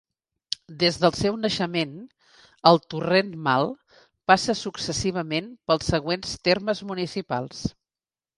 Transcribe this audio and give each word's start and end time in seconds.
Des 0.83 0.95
del 1.01 1.11
seu 1.17 1.35
naixement, 1.41 1.91
el 2.69 2.79
Torrent 2.93 3.29
Mal 3.49 3.69
passa 4.33 4.57
successivament 4.63 5.53
pels 5.73 5.93
següents 5.95 6.35
termes 6.51 6.83
municipals. 6.95 7.63